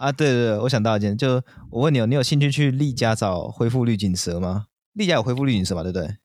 [0.00, 4.66] 啊，对对对，我想到一件，就我问你哦，你有兴趣去丽家找恢复绿锦蛇吗？
[4.94, 5.82] 丽家有恢复绿锦蛇嘛？
[5.82, 6.16] 对不对？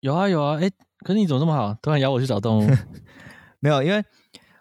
[0.00, 0.68] 有啊有啊，哎，
[1.04, 2.70] 可是你怎么这么好，突然邀我去找动物？
[3.60, 4.04] 没有，因为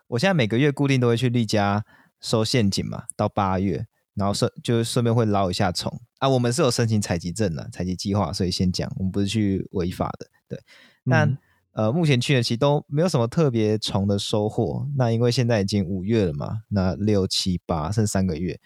[0.08, 1.84] 我现在每个月固定都会去丽家
[2.22, 6.30] 收陷阱嘛，到八月，然后顺就顺便会捞一下虫啊。
[6.30, 10.60] 我们是有申请采集证的，采集计划，所以先讲，我们不是去违法的，对。
[11.06, 11.38] 那、嗯
[11.80, 14.86] 呃，目前去年其实都没有什么特别重的收获。
[14.98, 18.60] 那因为现在已经五月了嘛，那六七八剩三个月，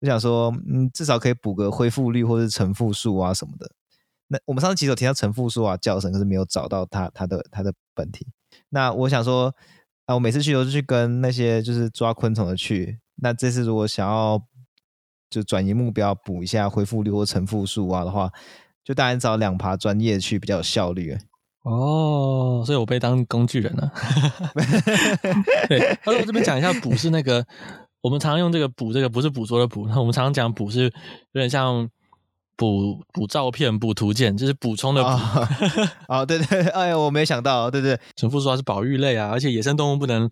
[0.00, 3.70] 我想说，嗯，至少可以补个恢复率或是成负数啊什么的。
[4.28, 8.26] 那我们上次其实有提到成负数啊叫声，可是没有找到它它的它的本体。
[8.70, 9.54] 那我想说，
[10.06, 12.98] 啊，我每次去都是去跟那些就是抓昆虫的去。
[13.16, 14.42] 那这次如果想要
[15.28, 18.32] 就转移目标补一下恢复率或成负数啊的话，
[18.82, 21.18] 就当然找两爬专业去比较有效率。
[21.62, 23.92] 哦，所以我被当工具人了。
[25.68, 27.44] 对，他说，我这边讲一下捕是那个，
[28.00, 31.88] 我们常常用这个捕，这个不是捕捉的捕，我们常常讲捕是有点像
[32.56, 35.08] 补补照片、补图鉴，就是补充的补。
[35.08, 35.48] 啊、
[36.08, 40.30] 哦哦，对对，哎呀，我没想到，对对，陈副说它是保育类啊，而且野生动物不能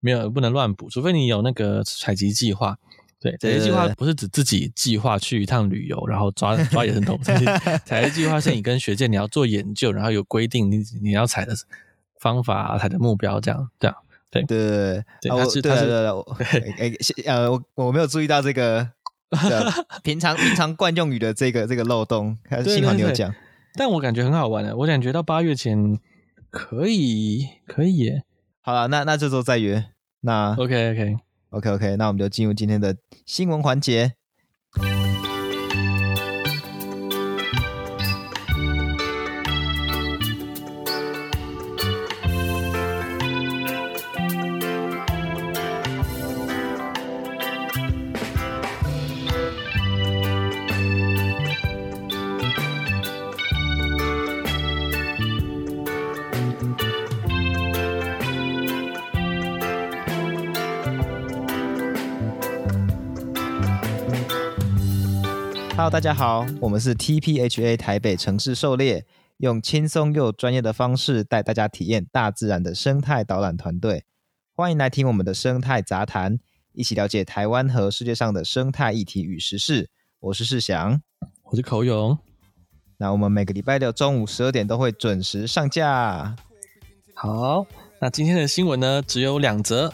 [0.00, 2.76] 没有不能乱捕，除非你有那个采集计划。
[3.20, 7.20] 对，采集计划不是指自己计划去一趟旅游，然后抓 抓野生动物。
[7.84, 11.54] 采集计划是你跟学界你要做研究，然后有规定你你要采的
[12.18, 13.96] 方法、采的目标这样这样。
[14.30, 16.92] 对对对对，他是他 是哎
[17.26, 18.88] 呃我我没有注意到这个
[20.02, 23.34] 平常平常惯用语的这个这个漏洞，幸好你有讲。
[23.74, 25.98] 但我感觉很好玩的，我感觉到八月前
[26.48, 28.22] 可以可以耶。
[28.62, 29.84] 好了，那那这周再约。
[30.20, 31.16] 那 OK OK。
[31.50, 34.14] OK OK，那我们就进入今天的新闻环节。
[65.90, 69.04] Hello，大家好，我们是 TPHA 台北城市狩猎，
[69.38, 74.04] 用轻松又专业的方式带大家体验大自然的生态导览团队。
[74.54, 76.38] 欢迎来听我们的生态杂谈，
[76.72, 79.90] 一起了解台湾和世界上的生态议题与时事。
[80.20, 81.02] 我是世祥，
[81.42, 82.16] 我是口勇。
[82.98, 86.36] 那我们每个礼拜六中午十二点都会准时上架。
[87.14, 87.66] 好，
[88.00, 89.92] 那今天的新闻呢，只有两则。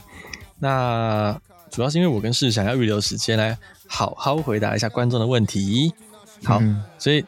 [0.58, 1.40] 那
[1.70, 3.56] 主要是因为我跟世祥要预留时间来。
[3.86, 5.92] 好好回答一下观众的问题，
[6.44, 7.22] 好，嗯、所以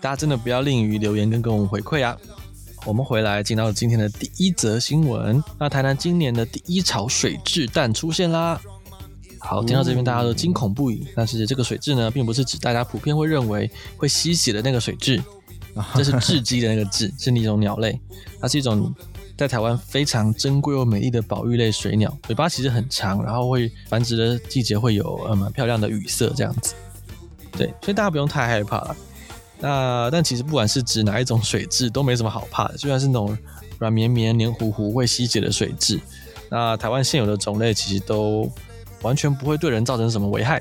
[0.00, 2.16] 大家真的不要吝于留言跟跟我们回馈啊。
[2.84, 8.60] 我们回来进到今天的第一则新闻，那台南今年的第一潮水蛭蛋出现啦。
[9.38, 15.22] 好，听到这边大家都惊恐不已，但是这个水蛭呢，并不是指大家普遍会认为会吸血的那个水蛭，
[15.94, 18.00] 这是雉鸡的那个雉，是那种鸟类，
[18.40, 18.94] 它是一种。
[19.36, 26.74] 在台湾非常珍贵又美丽的宝玉类水鸟，尾巴其实很长，然后会繁殖的季节会有呃蛮漂亮的羽色这样子。
[27.52, 28.96] 对，所以大家不用太害怕了。
[29.58, 33.36] 那但其实不管是指哪一种水蛭都没什么好怕的，就算是那种
[33.78, 36.00] 软绵绵、黏糊糊会吸血的水蛭，
[36.50, 38.50] 那台湾现有的种类其实都
[39.02, 40.60] 完全不会对人造成什么危害。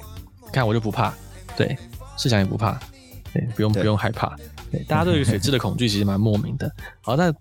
[0.51, 1.13] 看我就不怕，
[1.55, 1.77] 对，
[2.17, 2.79] 世祥也不怕，
[3.33, 4.35] 对，不用不用害怕。
[4.71, 6.71] 对， 大家对于水质的恐惧其实蛮莫名的。
[7.01, 7.33] 好，那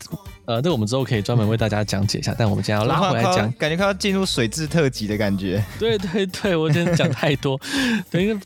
[0.47, 2.35] 呃，这我们之后可以专门为大家讲解一下。
[2.37, 5.65] 但我们今天要拉回来讲，感觉快要进入水质特辑的感觉。
[5.79, 7.59] 对对对，我今天讲太多。
[8.11, 8.37] 等于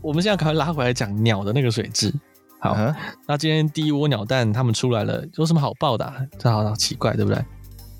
[0.00, 2.12] 我们现在赶快拉回来讲鸟的那个水质。
[2.58, 2.94] 好，嗯、
[3.26, 6.16] 那今天第一窝鸟蛋他们出来了，有什么好报的、啊？
[6.38, 7.44] 这好好奇怪，对不对？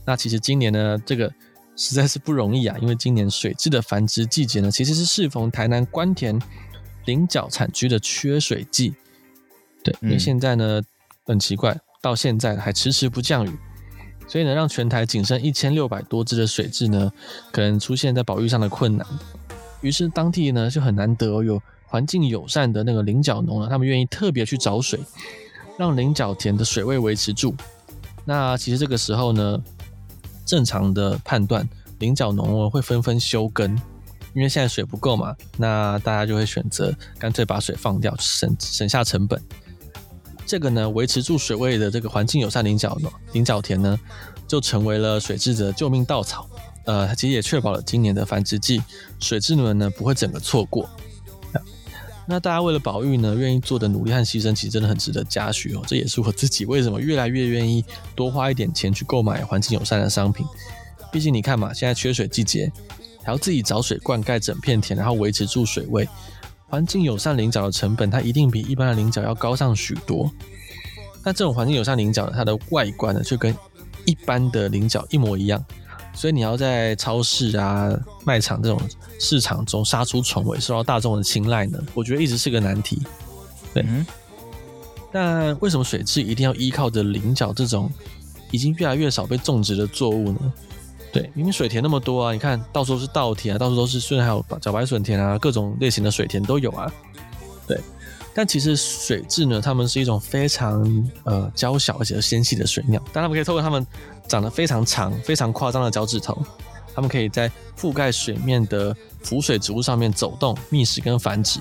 [0.05, 1.31] 那其实今年呢，这个
[1.77, 6.41] 实在是不容易啊，因为今年水质的繁殖季节呢，其实是适逢台南关田
[7.05, 8.95] 菱角产区的缺水季。
[9.87, 10.83] 对，因为现在呢，
[11.25, 13.57] 很奇怪，到现在还迟迟不降雨，
[14.27, 17.13] 所以呢，让全台仅剩一千六百多只的水蛭呢，
[17.53, 19.07] 可能出现在保育上的困难。
[19.81, 24.99] 于是当地呢，就很难得有环境友善的那个菱角农呢，他们愿意特别去找水，
[25.79, 27.55] 让菱角田的水位维持住。
[28.25, 29.63] 那其实这个时候呢，
[30.45, 31.69] 正常的判断，
[32.01, 33.71] 菱角农会纷纷休耕，
[34.35, 39.41] 因为现在水不够嘛，那大家就会选择干脆把水放掉，省省下成本。
[40.47, 43.99] 这个呢，维持住水位的这个环境友善菱角呢菱角田呢，
[44.47, 46.49] 就成为了水蛭的救命稻草。
[46.85, 48.81] 呃，它其实也确保了今年的繁殖季，
[49.19, 50.89] 水蛭们呢不会整个错过。
[52.29, 55.83] 那大家为了保育呢，愿意做的努力和牺牲，其实真的很值得嘉许哦。
[55.87, 57.85] 这也是我自己为什么越来越愿意
[58.17, 60.45] 多花一点钱去购买环境友善的商品。
[61.13, 62.71] 毕竟你看嘛，现在缺水季节，
[63.23, 66.09] 还要自己找水灌溉整片田，然后维持住水位。
[66.69, 70.31] 环境友善菱角的成本，它一定比一般的菱角要高上许多。
[71.25, 73.57] 那这种环境友善菱角呢，它的外观呢，就跟
[74.05, 75.65] 一般的菱角一模一样。
[76.13, 78.81] 所以你要在超市啊、卖场这种
[79.21, 83.03] 市场中杀出重围，受到大众的青睐呢，我觉得一直是个难题。
[83.75, 84.07] 对，嗯、
[85.13, 87.91] 但为什么水质一定要依靠着菱角这种
[88.51, 90.53] 已经越来越少被种植的作物呢？
[91.17, 96.93] 对，明明水田那么多啊，你看到处都是稻田啊，到处都是，虽然还有茭白笋田啊，各种类型的水田都有啊。
[97.67, 97.81] 对，
[98.35, 103.87] 但其实水蛭呢，它们是一种非常呃娇小而且纤细的水鸟，但它们可以透过它们
[104.29, 106.37] 长得非常长、非常夸张的脚趾头，
[106.95, 111.61] 它们可以在覆盖水面的浮水植物上面走动、觅食跟繁殖，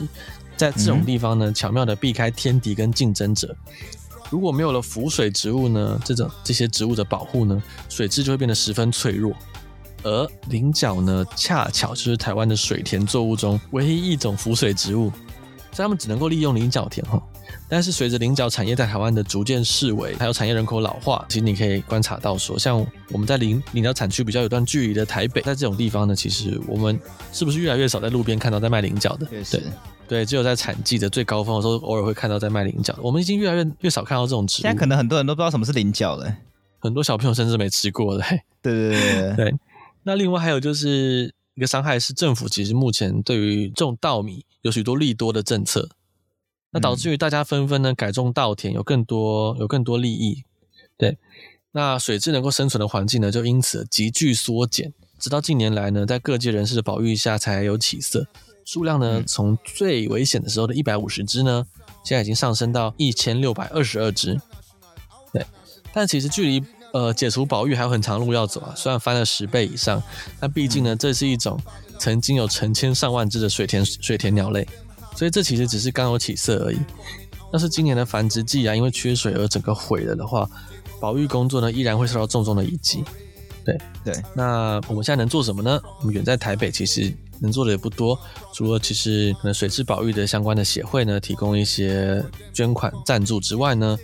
[0.58, 3.56] 在这种地方呢，巧妙的避开天敌跟竞争者。
[4.30, 9.34] 如果没有了浮水植物呢，这种这些植物的保护呢，水质就会变得十分脆弱。
[10.04, 15.10] 而菱角呢，恰巧就是台湾的水田作物中唯一一种浮水植物，
[15.72, 17.22] 所以他们只能够利用菱角田哈。
[17.68, 27.00] 但是随着菱角产业在台湾的逐渐式微，还有产业人口老化，其实你可以观察到说，像我们在菱菱角产区比较有段距离的台北，在这种地方呢，其实我们
[27.32, 29.26] 是不是越来越少在路边看到在卖菱角的？
[29.26, 29.64] 对。
[30.08, 32.98] 对，只有在产季的最高峰的时候，偶尔会看到在卖菱角。
[33.02, 34.64] 我们已经越来越越少看到这种植物。
[34.64, 36.38] 现在可能很多人都不知道什么是菱角了，
[36.80, 38.24] 很多小朋友甚至没吃过的。
[38.62, 39.56] 对对对 对，
[40.04, 45.90] 那另外还有就是一个伤害是政府其实目前对于种稻米有许多利多的政策，
[46.72, 50.44] 那导致于大家纷纷呢改种稻田，有更多有更多利益。
[50.98, 51.18] 对，
[51.72, 58.28] 那水蛭能够生存的环境呢就因此急剧缩减，直到近年来呢在各界人士的保育下才有起色。
[58.66, 61.66] 数量呢，从最危险的时候的一百五十只呢，
[62.04, 64.42] 现在已经上升到一千六百二十二只。
[65.32, 65.46] 对，
[65.94, 68.74] 但其实距离呃解除保育还有很长路要走啊。
[68.76, 70.02] 虽然翻了十倍以上，
[70.40, 71.60] 但毕竟呢，这是一种
[72.00, 74.68] 曾经有成千上万只的水田水田鸟类，
[75.16, 76.78] 所以这其实只是刚有起色而已。
[77.54, 80.50] 要是今年的繁殖季啊，因为缺水而整个毁了的话，
[81.00, 83.04] 保育工作呢依然会受到重重的一击。
[83.66, 85.82] 对对，那我们现在能做什么呢？
[86.00, 87.14] 我们远在台北，其实。
[87.42, 88.18] 能做的也不多，
[88.54, 92.24] 除了其实可能水质保育的相关的协会呢，提供一些
[92.54, 93.98] 捐款赞助之外呢，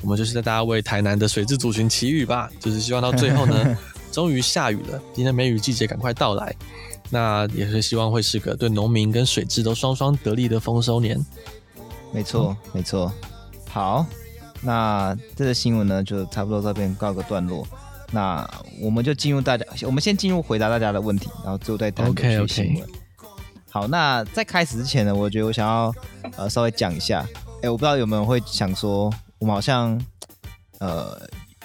[0.00, 3.78] 我们就是在大家为台南的水质族群祈雨吧，就是希望到最后呢，
[4.10, 6.56] 终于下雨了，今天梅雨季节赶快到来，
[7.10, 11.22] 那也是希望会是个对农民跟水质都双双得利的丰收年。
[12.14, 13.12] 没错，没错。
[13.68, 14.06] 好，
[14.62, 17.68] 那这个新闻呢，就差不多这边告个段落。
[18.12, 18.48] 那
[18.80, 22.46] 我们就进入大家，我们先进入回答大家的问题，然后最后再谈新闻。
[22.46, 22.84] Okay, okay.
[23.70, 25.94] 好，那在开始之前呢，我觉得我想要
[26.36, 27.24] 呃稍微讲一下，
[27.62, 29.08] 哎，我不知道有没有人会想说，
[29.38, 29.96] 我们好像
[30.80, 31.16] 呃，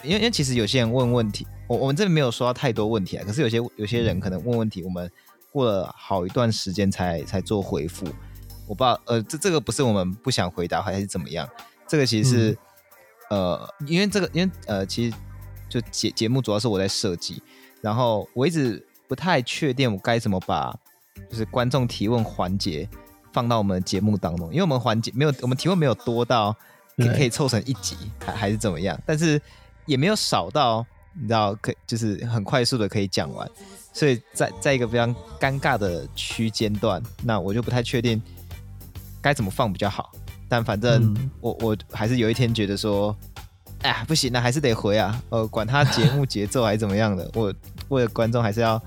[0.03, 5.11] 因为因为其实有些人问问题，我我们这边没有说到太多问题啊，可是有些有些人可能问问题，我们
[5.51, 8.05] 过了好一段时间才才做回复，
[8.67, 11.49] 我不知道呃这这个不是我们不想回答还是怎么样，
[11.87, 12.51] 这个其实是、
[13.31, 15.15] 嗯、呃因为这个因为呃其实。
[15.67, 17.41] 就节节目主要是我在设计，
[17.81, 20.77] 然后我一直不太确定我该怎么把
[21.29, 22.87] 就是观众提问环节
[23.33, 26.55] 放到我们节目当中，因为我们环节没有我们提问没有多到
[26.97, 29.41] 可以可以凑成一集还还是怎么样，但是
[29.85, 33.49] 也没有少到你知道可就是很快速的可以讲完，
[33.91, 38.21] 所以在在一个非常尴尬的区间段，那我就不太确定
[39.21, 40.11] 该怎么放比较好，
[40.47, 43.15] 但反正我我还是有一天觉得说。
[43.85, 45.21] 哎呀，不行了，还是得回啊！
[45.29, 47.53] 呃，管他节目节奏还是怎么样的， 我
[47.89, 48.81] 为了观众还是要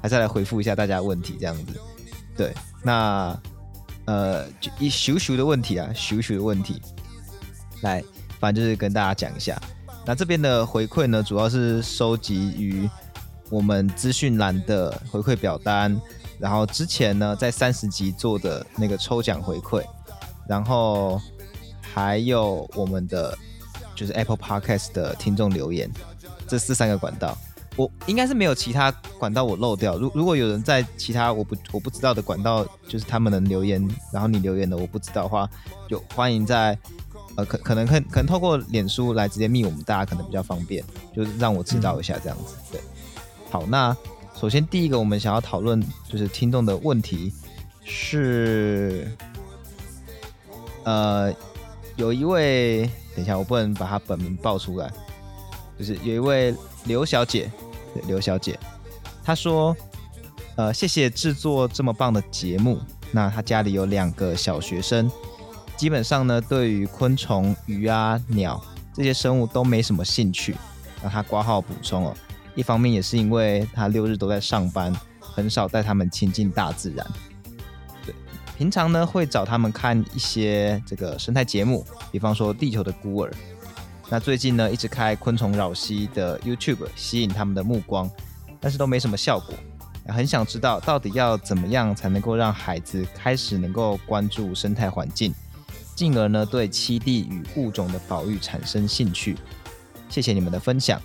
[0.00, 1.80] 还是要来回复一下大家的问题，这样子。
[2.36, 3.36] 对，那
[4.04, 6.80] 呃，就一咻咻的问题啊，咻咻的问题，
[7.80, 8.00] 来，
[8.38, 9.60] 反正就是跟大家讲一下。
[10.06, 12.88] 那这边的回馈呢，主要是收集于
[13.50, 16.00] 我们资讯栏的回馈表单，
[16.38, 19.84] 然后之前呢在三十集做的那个抽奖回馈，
[20.46, 21.20] 然后
[21.80, 23.36] 还有我们的。
[24.02, 25.88] 就是 Apple Podcast 的听众留言，
[26.48, 27.38] 这四三个管道，
[27.76, 29.96] 我应该是没有其他管道我漏掉。
[29.96, 33.80] 如如果有人在其他我不我不知道的管道，就是他们能留言，
[34.12, 35.48] 然后你留言的我不知道的话，
[35.88, 36.76] 就欢迎在
[37.36, 40.82] 呃可可能可可能透过脸书来直接密我们，大家可能比较方便，
[41.14, 42.56] 就是让我知道一下这样子。
[42.72, 42.80] 对，
[43.48, 43.96] 好，那
[44.34, 47.32] 首先第一个我们想要讨论就是听众的问题
[47.84, 49.06] 是，
[50.82, 51.32] 呃，
[51.96, 52.90] 有一位。
[53.14, 54.90] 等一下，我不能把她本名报出来。
[55.78, 57.52] 就是有一位刘小姐，
[58.06, 58.58] 刘小姐，
[59.22, 59.76] 她说
[60.56, 62.78] ：“呃，谢谢制作这么棒的节目。
[63.10, 65.10] 那她家里有两个小学生，
[65.76, 68.58] 基本上呢，对于昆虫、鱼啊、鸟
[68.94, 70.56] 这些生物都没什么兴趣。
[71.02, 72.16] 那她挂号补充哦，
[72.54, 77.06] 一方面也是因为她六日都在上班，很少带他们亲近大自然。
[78.62, 83.30] 对，平常呢会找他们看一些这个生态节目，比方说《地球的孤儿》。
[84.08, 88.08] 那最近呢一直开昆虫扰息的 YouTube，吸引他们的目光，
[88.60, 89.52] 但是都没什么效果。
[90.06, 95.34] 很想知道到底要怎么样才能够让孩子开始能够关注生态环境，
[95.96, 99.36] 进而呢对栖地与物种的保育产生兴趣。
[100.08, 101.02] 谢谢你们的分享。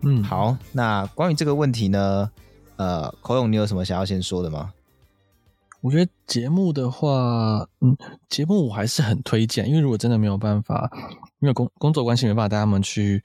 [0.00, 2.30] 嗯，好，那关于这个问题呢，
[2.76, 4.72] 呃，口勇，你有什么想要先说的吗？
[5.80, 7.96] 我觉得节目的话，嗯，
[8.28, 10.90] 节目我还是很推荐，因为如果真的没有办法，
[11.38, 13.22] 因为工工作关系没办法带他们去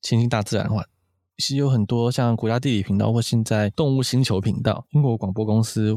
[0.00, 0.84] 亲近大自然的话。
[1.38, 5.96] 其实有很多像国家地理频道或现在动物星球频道、英国广播公司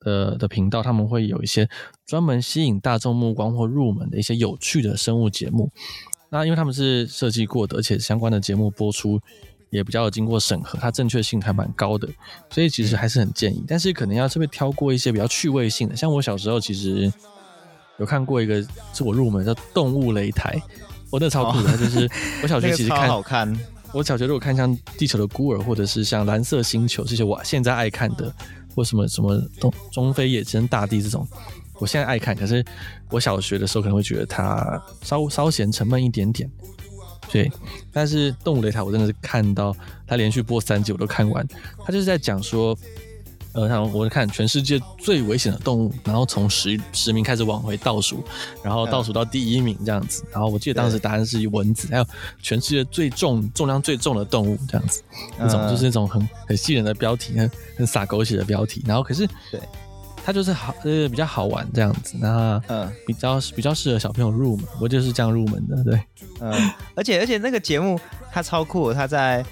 [0.00, 1.68] 的的频道，他们会有一些
[2.06, 5.70] 专门吸引大众目光或入门的一些有趣的生物节目。
[6.30, 9.20] 那因为他们是设计过的，而且相关的节目播出
[9.72, 12.06] 也比较有经过审核，它正确性还蛮高的，
[12.50, 13.64] 所以其实还是很建议。
[13.66, 17.10] 但是可能要特别挑过一些比较趣味性的，像我小时候其实
[17.98, 18.62] 有看过一个
[18.92, 20.56] 是我入门叫《动物擂台》，
[21.08, 22.06] 我那超酷的，就是
[22.44, 23.58] 我小学其实看好看。
[23.94, 28.34] 我小学如果看像《地球的孤儿》或者是像《蓝色星球》这些，我现在爱看的，
[28.74, 31.26] 或什么什么东中非野生大地这种，
[31.78, 32.34] 我现在爱看。
[32.36, 32.64] 可是
[33.10, 36.50] 我小学的时候可能会觉得它稍稍嫌沉闷一点点，
[37.32, 37.50] 对。
[37.90, 39.74] 但是《动物擂台》我真的是看到
[40.06, 41.44] 他连续播三集我都看完，
[41.84, 42.78] 他就是在讲说。
[43.54, 48.24] 呃，像我看全世界最危险的动物，然后从十十名开始往回倒数，
[48.62, 50.24] 然后倒数到第一名这样子。
[50.32, 52.06] 然后我记得当时答案是蚊子，还有
[52.40, 55.02] 全世界最重重量最重的动物这样子，
[55.38, 58.82] 那种就是那种很很吸引人的标题，很很洒狗血的标题。
[58.86, 59.60] 然后可是对，
[60.24, 66.00] 它就是好呃比较好玩这样子，那嗯比较比较适合小朋友入门，我就是这样入门的，对，
[66.40, 67.98] 嗯，而且而且那个节目
[68.30, 69.44] 它超酷，它在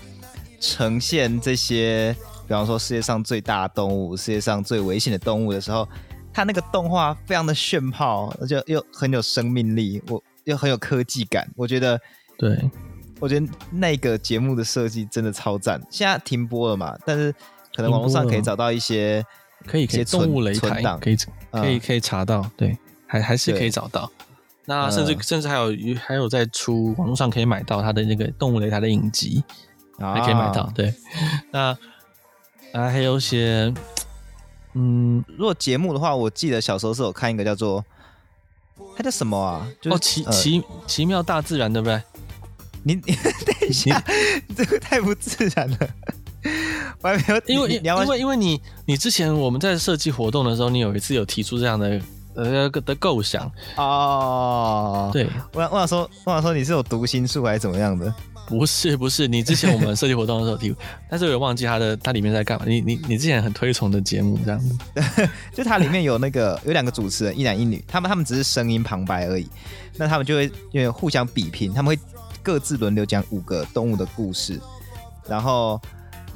[0.61, 2.17] 呈现这些。
[2.47, 5.89] 比方说世界上最大的动物、世界上最危险的动物的时候，
[6.33, 11.49] 它那个动画非常的炫炮，而且又很有生命力，我又很有科技感。
[11.55, 11.97] 我觉得，
[12.37, 12.69] 对，
[13.21, 15.81] 我觉得那个节目的设计真的超赞。
[15.93, 17.33] 现在停播了嘛，但是
[17.73, 19.25] 可能网络上可以找到一些
[19.67, 21.17] 可以可以动物擂台档，可以
[21.51, 22.77] 可以可以查到，对，
[23.07, 24.11] 还还是可以找到。
[24.67, 25.73] 那甚至、嗯、甚至还有
[26.05, 29.43] 还有在出网络上可以买到它的那个动物擂台的影集，
[29.99, 30.71] 啊、还可以买到。
[30.75, 30.95] 对，
[31.51, 31.77] 那。
[32.73, 33.75] 啊，还有一些，
[34.75, 37.85] 嗯，如果节目的话，我记得小时候是有看一个叫做，
[38.97, 39.67] 它叫什么啊？
[39.81, 42.01] 就是、哦，奇奇奇妙大自然，对不对？
[42.85, 43.01] 你你
[43.45, 44.01] 等一下，
[44.47, 45.79] 你这个太不自然了。
[47.03, 52.01] 我还没有，因为因为因为你你之前我们在设计活动的时候，你有一次有提出这样的
[52.35, 55.11] 呃的构想哦。
[55.13, 58.13] 对，我想我想说我想说你是有读心术还是怎么样的？
[58.49, 60.75] 不是不是，你之前我们设计活动的时候提，
[61.09, 62.65] 但是我也忘记它的它里面在干嘛。
[62.67, 64.77] 你你你之前很推崇的节目这样子，
[65.55, 69.49] 就它里面有那个有两个主持人，一男一女，他们他们只是声音旁白而已。
[69.97, 72.03] 那他们就会因为互相比拼，他们会
[72.43, 74.61] 各自轮流讲五个动物的故事，
[75.29, 75.81] 然后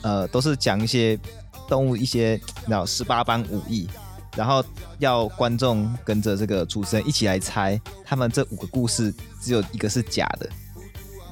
[0.04, 1.18] 呃都是讲一些
[1.66, 3.88] 动物一些然后十八般武艺，
[4.36, 4.64] 然后
[4.98, 10.48] 要观众跟着这个主持人一起来猜，他们这五个故事只有一个是假的。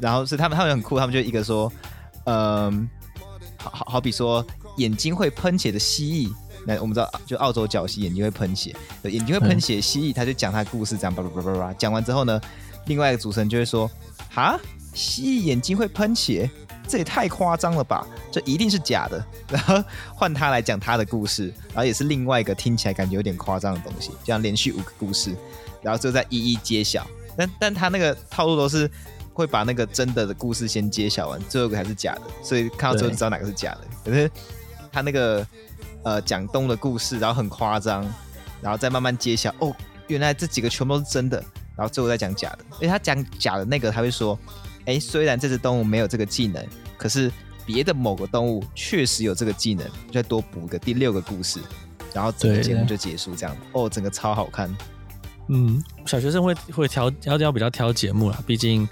[0.00, 1.73] 然后是他们，他们很酷，他们就一个说，
[2.25, 2.88] 嗯、
[3.57, 4.45] 好好好比说
[4.79, 6.33] 眼睛会喷血的蜥蜴，
[6.67, 8.75] 那我们知道就澳洲角蜥眼睛会喷血，
[9.05, 12.41] 眼睛会喷血蜥蜴，他就讲他故事，这样叭叭叭叭叭，讲完之后呢，
[12.87, 13.88] 另外一个主持人就会说，
[14.29, 14.59] 哈，
[14.93, 16.51] 蜥蜴眼睛会喷血，
[16.87, 19.25] 这也太夸张了吧，这一定是假的。
[19.49, 19.83] 然后
[20.15, 25.35] 换他来讲他的故事，然后也是另外一个听起来感觉有点夸张的东西，这样连续五个故事，
[25.83, 27.07] 然后就再一一揭晓。
[27.37, 28.91] 但但他那个套路都是。
[29.35, 33.81] 会把那个真的的故事先揭晓完，最后一个还是假的，所以看到最后知道哪个是假的。
[34.05, 34.31] 可是
[34.93, 35.47] 他那个
[36.03, 38.03] 呃讲东的故事，然后很夸张，
[38.61, 39.75] 然后再慢慢揭晓，哦，
[40.07, 41.43] 原来这几个全部都是真的，
[41.75, 42.59] 然后最后再讲假的。
[42.73, 44.39] 因为他讲假的那个，他会说，
[44.87, 46.65] 哎，虽然这只动物没有这个技能，
[46.97, 47.31] 可是
[47.65, 51.61] 别的某个动物确实有这个技能，再多补个第六个故事，
[52.15, 53.57] 然后整个节目就结束这样。
[53.73, 54.75] 哦，整个超好看。
[55.49, 58.89] 嗯，小学生会会挑要要比较挑节目啦，毕竟。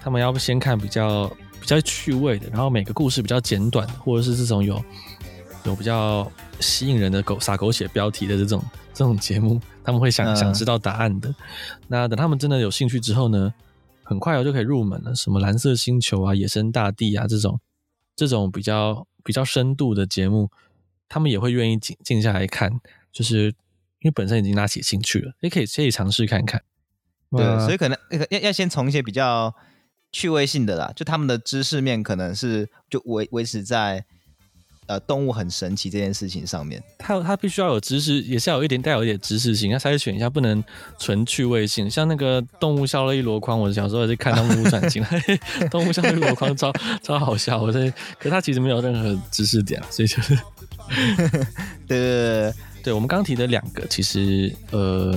[0.00, 1.28] 他们要不先看比较
[1.60, 4.82] 比较趣味的，然后每个故事比较简短，或者是这种有
[5.64, 8.62] 有比较吸引人的狗撒狗血标题的这种
[8.94, 11.34] 这种节目，他们会想想知道答案的。
[11.88, 13.52] 那等他们真的有兴趣之后呢，
[14.08, 15.14] 很快就可以入门了。
[15.14, 17.60] 什么蓝色星球啊、野生大地啊这种
[18.16, 20.50] 这种比较比较深度的节目，
[21.08, 22.80] 他们也会愿意静静下来看，
[23.12, 23.48] 就是
[24.00, 26.62] 因为本身已经拉起兴趣了，也可以可以尝试看看。
[27.30, 27.98] 对，所以可能
[28.30, 29.54] 要要先从一些比较。
[30.10, 34.06] 趣味性的啦，就他们的知识面可能是就维维持在
[34.88, 36.82] 呃动物很神奇这件事情上面。
[36.98, 40.62] 它它必须要有知识，也是要有一点带有一点知识性，它筛选一下，不能
[40.98, 41.88] 纯趣味性。
[41.88, 45.04] 像那个动物笑了一箩筐，我小时候也是看到目不转睛，
[45.70, 47.62] 动物笑了一箩筐超超好笑。
[47.62, 50.36] 我这可它其实没有任何知识点，所以就是
[51.86, 55.16] 对 对对，对 我们刚提的两个，其实呃。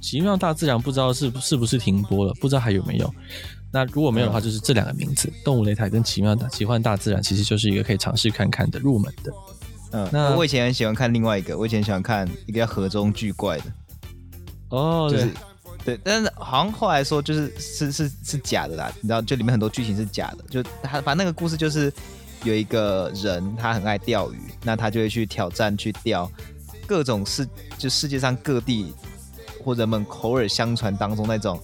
[0.00, 3.14] 奇妙大自然不知道是是不是停播了，不知道还有没有。
[3.72, 9.32] 那如果没有的话，就是这两个名字：嗯、动物擂台跟奇妙的奇幻大自然，其实就是一个可以尝试看看的入门的。
[9.92, 13.72] 嗯，那我以前很喜欢看另外一个，我以前喜欢看一个叫《河中巨怪》的。
[14.68, 15.24] 哦，就是
[15.84, 20.44] 对，对，但是好像后来说就是是是是假的啦，你知道，就里面很多剧情是假的。
[20.50, 21.92] 就他反正那个故事就是
[22.44, 26.30] 有一个人他很爱钓鱼，那他就会去挑战去钓
[26.86, 27.48] 各种世
[27.78, 28.92] 就世界上各地。
[29.64, 31.56] 或人们口耳相传当中那种，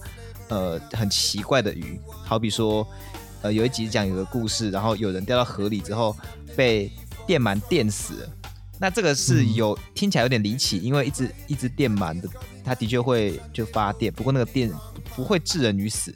[0.49, 2.85] 呃，很奇怪的鱼，好比说，
[3.41, 6.15] 呃，有一集讲有个故事，然后有人掉到河里之后
[6.55, 6.91] 被
[7.25, 8.29] 电鳗电死了，
[8.79, 12.27] 那这个是有、嗯、听起来有点离奇，因为一只一只电鳗的，
[12.63, 14.71] 它的确会就发电，不过那个电
[15.15, 16.13] 不会致人于死，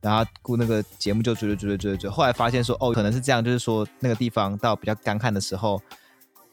[0.00, 5.80] 然后故那个节目就追追追追追追，后来发现说，哦，可能是这样，就是说那个地方到比较干旱的时候。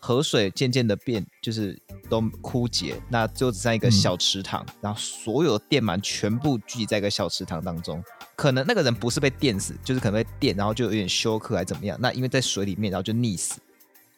[0.04, 1.80] 河水渐渐的变，就是
[2.10, 8.04] 都枯竭，那就只剩一个小池塘，嗯、然后所有的电鳗全部聚集在一个小池塘当中。
[8.36, 11.96] 可能那个人不是被电死，就是可能被电，然后就有点休克还怎么样？
[12.02, 13.62] 那因为在水里面，然后就溺死。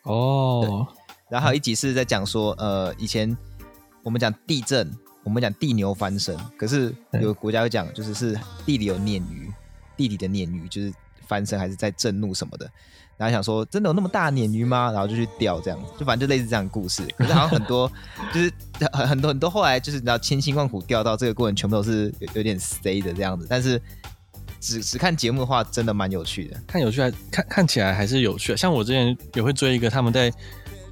[0.04, 0.88] 哦。
[1.30, 3.36] 然后还有一集是在讲说，呃，以前
[4.04, 4.90] 我们讲地震，
[5.24, 9.52] 我们讲地牛翻身，可是有个国家会讲，就是是地里有鲶鱼，
[9.98, 10.94] 地里的鲶鱼就是
[11.28, 12.72] 翻身还是在震怒什么的。
[13.16, 14.92] 然后想说，真的有那么大鲶鱼吗？
[14.92, 17.06] 然后就去钓，这样就反正就类似这样的故事。
[17.16, 17.90] 可是好像很多，
[18.34, 18.52] 就是
[18.92, 23.46] 很很多很多后来就是你知道千辛万苦钓到这个过程，全部都是有有点衰的这样子。
[23.48, 23.80] 但是
[24.60, 26.60] 只只看节目的话，真的蛮有趣的。
[26.66, 28.58] 看有趣还看看起来还是有趣的。
[28.58, 30.34] 像我之前也会追一个他们在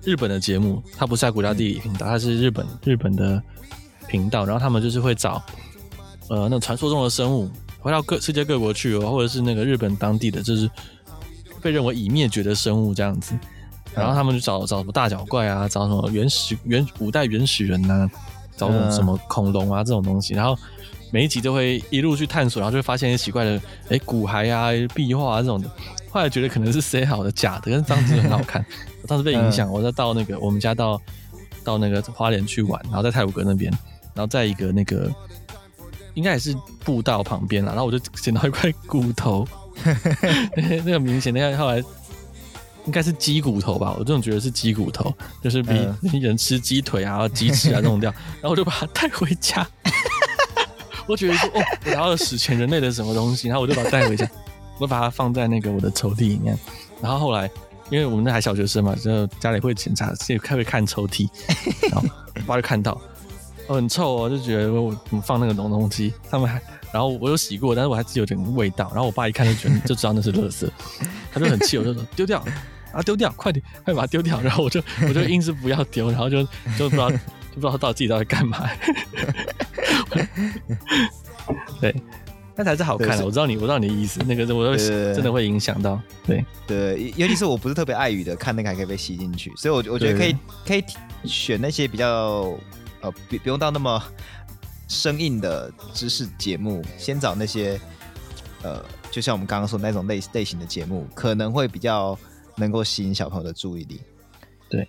[0.03, 3.41] 日本的节目，他不是在国家地理频道，他是日本日本的
[4.07, 4.45] 频道。
[4.45, 5.43] 然后他们就是会找
[6.29, 10.69] 呃那传说中的生物，回到各世界各国去，或者是那个日本当地的，就是。
[11.61, 13.33] 被认为已灭绝的生物这样子，
[13.93, 18.11] 然后他们就找找什么大脚怪啊，找什么原始原古代原始人呐、啊，
[18.57, 20.57] 找什么什么恐龙啊这种东西，然后
[21.11, 25.69] 每一集都会一路去探索，然后就会发现一些奇怪的哎骨骸啊、壁画啊这种的。
[26.09, 28.65] 后来觉得可能是塞好的假的，但是当时很好看。
[29.01, 31.01] 我当时被影响，我再到那个我们家到
[31.63, 33.71] 到那个花莲去玩，然后在太鲁阁那边，
[34.13, 35.09] 然后在一个那个
[36.13, 39.47] 应该也是步道旁边啦，然后我就捡到一块骨头。
[40.55, 41.77] 那个明显，那个后来
[42.85, 43.95] 应该是鸡骨头吧？
[43.97, 49.67] 我这种觉得是鸡骨头，就是比人吃鸡腿啊、鸡翅啊弄掉， 然后我就把它带回家。
[51.07, 54.29] 我觉得说哦，我找到了史前人类的什么东西，然后我就把它带回家，
[54.79, 56.57] 我把它放在那个我的抽屉里面。
[57.01, 57.49] 然后后来，
[57.89, 61.27] 因为我们那还小学生嘛，就家里会检查，自己开会看抽屉，
[61.91, 62.99] 然后我爸就看到，
[63.67, 66.61] 哦，很臭哦，就觉得我怎么放那个东东西，他们还。
[66.93, 68.91] 然后我有洗过，但是我还是有点味道。
[68.93, 70.69] 然后我爸一看就觉得 就知道那是垃圾，
[71.31, 72.43] 他就很气，我就说丢掉
[72.91, 74.41] 啊，丢掉，快点，快把它丢掉。
[74.41, 76.43] 然后我就我就硬是不要丢，然后就
[76.77, 77.17] 就不知道就
[77.55, 78.69] 不知道到底自己到底干嘛。
[81.79, 81.95] 对，
[82.57, 83.25] 那才是好看的。
[83.25, 84.19] 我知道你，我知道你的意思。
[84.27, 85.97] 那个我会真的会影响到。
[86.25, 89.49] 对对，尤其是我不是特别爱鱼的，看那个还可以被吸进去。
[89.55, 90.35] 所以，我我觉得可以
[90.67, 90.83] 可以
[91.23, 92.53] 选那些比较
[93.01, 94.03] 呃，不不用到那么。
[94.93, 97.79] 生硬的知识节目，先找那些，
[98.61, 102.19] 呃，就像我们刚刚说的那种类类型的节目，可能会比较
[102.57, 104.01] 能够吸引小朋友的注意力。
[104.69, 104.85] 对，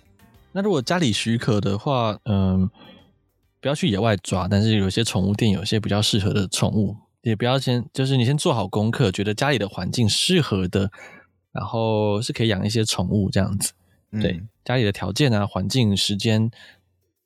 [0.51, 2.69] 那如果家里许可的话，嗯，
[3.61, 10.91] 不要去野外抓，但是有些宠物店有些比较适合的宠物，也不要先，就是你先做好功课，觉得家里的环境适合的，
[11.53, 13.71] 然后是可以养一些宠物这样子。
[14.19, 16.51] 对，嗯、家里的条件啊、环境、时间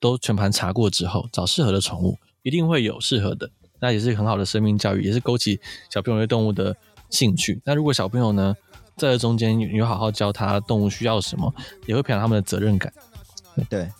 [0.00, 2.18] 都全盘查过之后，找适合的宠物。
[2.42, 6.74] 一定会有适合的，那也是很好的生命教育，也是勾起小朋友对动物的
[7.10, 7.60] 兴趣。
[7.64, 8.56] 那如果小朋友呢，
[8.96, 11.52] 在这中间有好好教他动物需要什么，
[11.84, 12.90] 也会培养他们的责任感。
[13.68, 13.90] 对，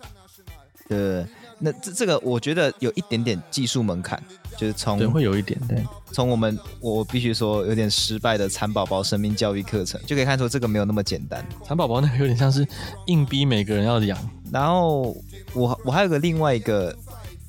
[0.89, 1.27] 对，
[1.59, 4.23] 那这这个我觉得有一点点技术门槛，
[4.57, 11.45] 就是从对会有一点对，从我们我必须说有点失败的蚕宝宝生命教育课程就可以看出这个没有那么简单。
[11.65, 12.67] 蚕宝宝那个有点像是
[13.07, 14.19] 硬逼每个人要养，
[14.53, 15.17] 然后
[15.55, 16.97] 我我还有个另外一个。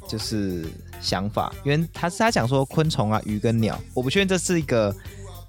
[0.08, 0.66] 就是
[1.00, 4.92] 想法，因为他是他讲说昆虫啊、鱼跟鸟，我不确定这是一个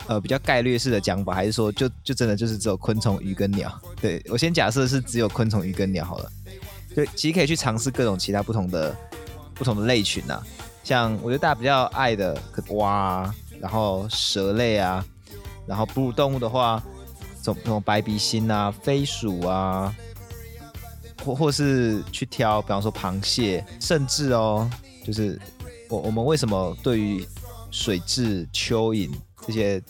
[0.06, 3.72] 呃比较概率式的讲法，还是说就就真的就是只有昆虫、鱼跟鸟。
[4.02, 6.30] 对，我先假设是只有昆虫、鱼跟鸟好了。
[7.04, 8.96] 就其实可以去尝试各种其他不同的
[9.54, 10.42] 不同的类群啊，
[10.84, 12.36] 像我觉得大家比较爱的
[12.70, 15.04] 蛙啊，然后蛇类啊，
[15.66, 16.82] 然后哺乳动物的话，
[17.42, 19.94] 什么什么白鼻心啊、飞鼠啊，
[21.24, 24.68] 或或是去挑，比方说螃蟹，甚至哦，
[25.04, 25.40] 就是
[25.88, 27.26] 我我们为什么对于
[27.70, 29.10] 水质、蚯蚓
[29.46, 29.82] 这些，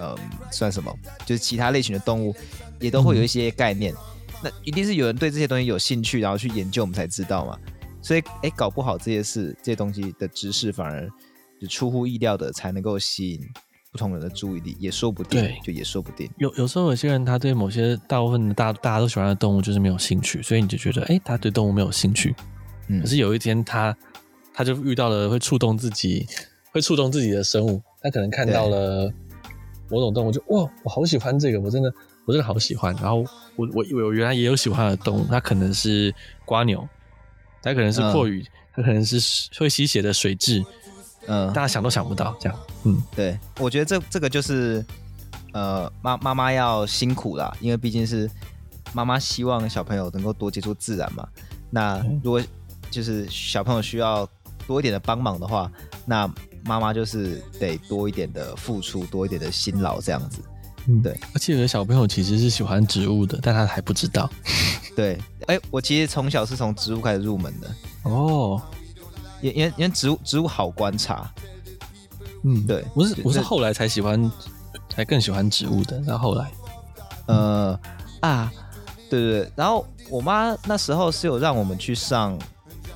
[0.00, 0.16] 嗯，
[0.50, 0.92] 算什么，
[1.26, 2.34] 就是其他类型的动物，
[2.80, 3.92] 也都会有一些概念。
[3.92, 3.98] 嗯、
[4.42, 7.58] 那一定是有人对这些东西有兴趣，然后去研究，我们才知道嘛。
[8.00, 11.08] 所以，哎，搞不好这些事、这些东西的知识，反而
[11.60, 13.40] 就出乎意料的，才能够吸引。
[13.92, 16.26] 不同人的注意力也说不定，对，就也说不定。
[16.38, 22.34] 有有时候有些人他对某些大部分的大大家都喜欢的动物就是没有兴趣，所以你就觉得，哎、欸，他对动物没有兴趣。
[22.88, 23.94] 嗯，可是有一天他
[24.54, 26.26] 他就遇到了会触动自己、
[26.70, 29.12] 会触动自己的生物，他可能看到了
[29.90, 31.92] 某种动物就，就哇，我好喜欢这个，我真的
[32.26, 32.94] 我真的好喜欢。
[32.96, 33.24] 然后
[33.56, 36.88] 我我以为我原来也有喜欢的动物，它可能是瓜牛，
[37.62, 39.18] 它可能是蛞蝓，它、嗯、可能是
[39.58, 40.64] 会吸血的水蛭。
[41.26, 42.58] 嗯，大家想都想不到这样。
[42.84, 44.84] 嗯，对，我觉得这这个就是，
[45.52, 48.28] 呃，妈妈妈要辛苦啦，因为毕竟是
[48.92, 51.26] 妈妈希望小朋友能够多接触自然嘛。
[51.70, 52.42] 那如果
[52.90, 54.28] 就是小朋友需要
[54.66, 55.70] 多一点的帮忙的话，
[56.04, 56.28] 那
[56.64, 60.42] 妈妈就是得多一点的付出，多一点的辛劳这样子。
[60.86, 61.12] 嗯，对。
[61.34, 64.30] 而且有的小朋友其实是喜欢植物的，但他还不知道。
[64.96, 67.70] 对，哎，我其实从小是从植物开始入门的。
[68.04, 68.60] 哦。
[69.40, 71.28] 因因因为植物植物好观察，
[72.44, 74.30] 嗯，对，我是我是后来才喜欢，
[74.88, 76.00] 才更喜欢植物的。
[76.02, 76.52] 然后后来，
[77.26, 77.80] 呃
[78.20, 78.52] 啊，
[79.10, 82.38] 对对对，然后我妈那时候是有让我们去上，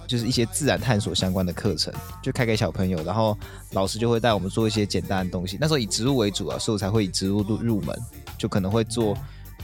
[0.07, 1.93] 就是一些自然探索相关的课程，
[2.23, 3.37] 就开给小朋友，然后
[3.73, 5.59] 老师就会带我们做一些简单的东西。
[5.61, 7.97] 那时候以植物为主啊，所以我才会以植物入入门，
[8.39, 9.17] 就可能会做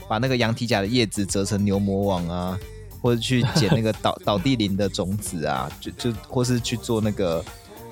[0.07, 2.59] 把那个羊蹄甲的叶子折成牛魔王啊。
[3.01, 7.43] 或者去捡那个 倒倒地林的种子啊，就就或是去做那个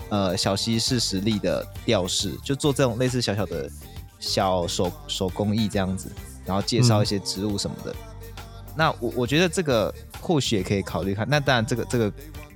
[0.08, 3.70] 呃小西式实力的吊饰，就做这种类似小小的
[4.22, 6.10] 小手手工艺这样子，
[6.46, 7.92] 然后介绍一些植物什么的。
[7.92, 8.34] 嗯、
[8.74, 11.28] 那我我觉得这个或许也可以考虑看。
[11.30, 12.10] 那当然这个这个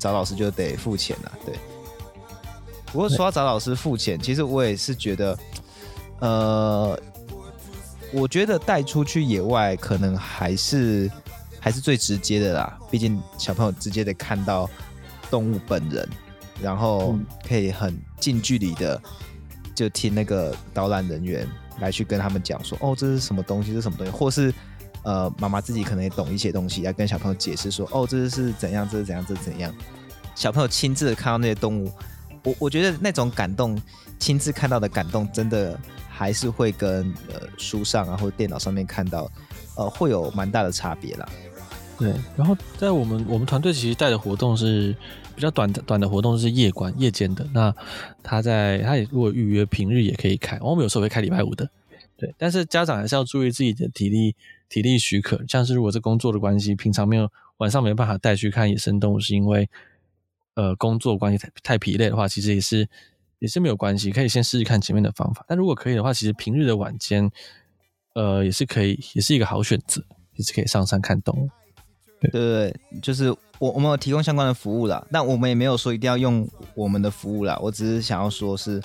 [0.05, 1.55] 找老师就得付钱了，对。
[2.91, 5.39] 不过说到找老师付钱，其实我也是觉得，
[6.19, 6.99] 呃，
[8.13, 11.11] 我觉得带出去野外可能还是。
[11.59, 14.69] 还是最直接的啦，毕竟小朋友直接的看到
[15.31, 16.07] 动物本人，
[16.61, 19.01] 然后可以很近距离的
[19.73, 24.53] 就听那个导览人员来去跟他们讲说，哦，这是什么东西，这是什么东西，或是
[25.05, 29.73] 呃妈妈自己可能也懂一些东西，来跟小朋友解释说，哦，这是怎样，这是怎样，这是怎样。
[30.35, 31.89] 小朋友亲自的看到那些动物，
[32.43, 33.81] 我我觉得那种感动，
[34.19, 39.31] 亲自看到的感动，真的还是会跟呃书上啊或者电脑上面看到，
[39.77, 41.29] 呃会有蛮大的差别啦。
[41.97, 44.93] 对，然后在我们我们团队其实带的活动是
[45.33, 47.47] 比较短的，短的活动是夜观夜间的。
[47.53, 47.73] 那
[48.21, 51.69] 他在他也如果预约平日也可以开，我们有时候会开礼拜五的。
[52.17, 54.35] 对，但是家长还是要注意自己的体力
[54.69, 59.69] 体力许可，像是如果是工作的关系，平常没有晚上没办法带去看野生动物，是因为
[60.55, 62.87] 呃工作关系太太疲累的话，其实也是
[63.39, 65.45] 也是没有关系，可以先试试看前面的方法。
[65.47, 67.29] 但如果可以的话，其实平日的晚间
[68.13, 70.03] 呃也是可以，也是一个好选择，
[70.35, 71.49] 也是可以上山看动物。
[72.21, 77.59] 对对对，就是我我们有提供相关的服务啦，但我们也没有说一定要用我们的服务啦。
[77.61, 78.81] 我只是想要说是，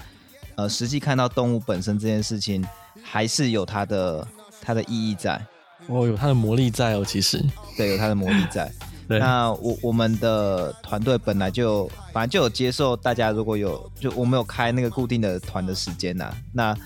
[0.56, 2.62] 呃，实际看到动物本身这件事情，
[3.02, 4.26] 还是有它的
[4.60, 5.40] 它的意义在。
[5.86, 7.44] 哦，有它的魔力在哦，其实。
[7.76, 8.70] 对，有它的魔力在。
[9.08, 9.18] 对。
[9.18, 16.76] 那我我们的团队本来就反正就有接受大家，如果有就我们有开那个固定的团的时间呐，那。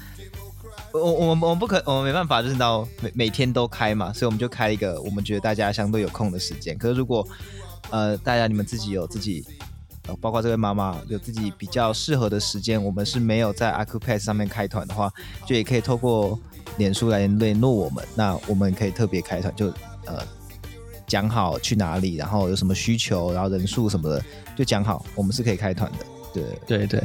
[0.92, 6.78] 我我们我们不可我们没办法，就是到每每天都开嘛，所以我们就开一个我们觉得大家相对有空的时间。
[6.78, 7.26] 可是如果
[7.90, 9.44] 呃大家你们自己有自己，
[10.06, 15.12] 呃包括这位妈妈有自己比较适合的时间，我们是没有在 Accupass 上面开团的话，
[15.44, 16.38] 就也可以透过
[16.76, 18.04] 脸书来联络我们。
[18.14, 19.68] 那我们可以特别开团，就
[20.06, 20.22] 呃
[21.06, 24.24] 讲好去哪里，然后有什么需求，然后人数什么的，
[24.56, 25.98] 就讲好，我们是可以开团的。
[26.32, 27.00] 对对对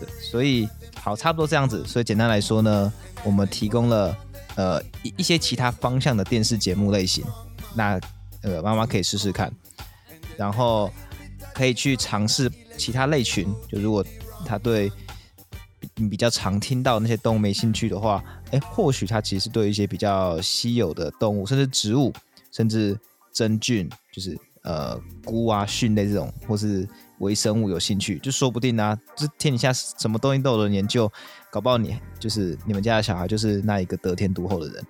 [0.00, 0.68] 对，所以。
[1.00, 1.86] 好，差不多这样子。
[1.86, 2.92] 所以简单来说呢，
[3.22, 4.14] 我们提供了
[4.56, 7.24] 呃一一些其他方向的电视节目类型，
[7.72, 7.98] 那
[8.42, 9.50] 呃妈妈可以试试看，
[10.36, 10.92] 然后
[11.54, 13.46] 可以去尝试其他类群。
[13.68, 14.04] 就如果
[14.44, 14.90] 他对
[15.94, 22.12] 你比较常听到那些动物没兴趣的话，哎，或许他其实对一些比较稀有的动物，甚至植物，
[22.50, 22.98] 甚至
[23.32, 26.88] 真菌，就是呃菇啊、菌类这种，或是。
[27.18, 31.10] 微生物有兴趣，就说不定啊，这天底下什么东西都有人研究，
[31.50, 34.86] 搞不好你就是你们家的小孩就是那一个得天独厚的人。